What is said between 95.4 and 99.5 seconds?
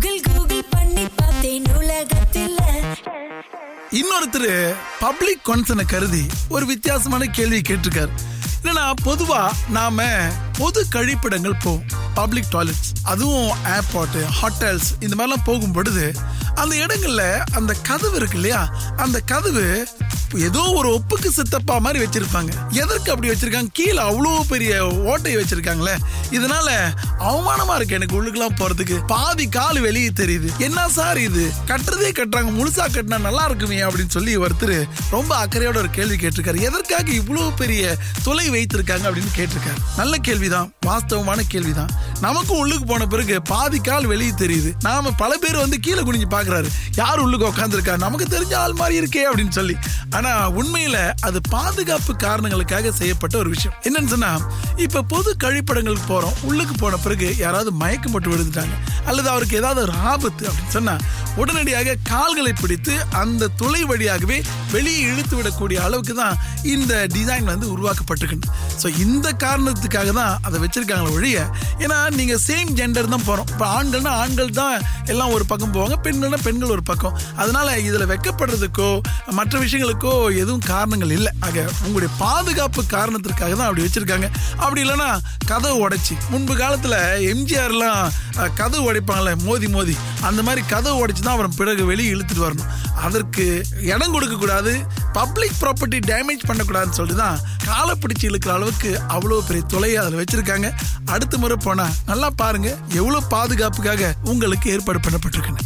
property damage பண்ணக்கூடாதுன்னு சொல்லிட்டு தான் காலை பிடிச்சி இழுக்கிற அளவுக்கு அவ்வளோ